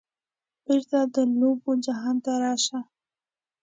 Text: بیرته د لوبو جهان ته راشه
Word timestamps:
بیرته 0.65 0.99
د 1.15 1.15
لوبو 1.39 1.71
جهان 1.85 2.15
ته 2.23 2.31
راشه 2.43 2.79